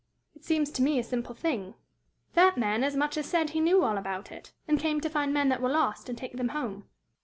[0.35, 1.75] "It seems to me a simple thing.
[2.33, 5.31] That man as much as said he knew all about it, and came to find
[5.31, 6.89] men that were lost, and take them home."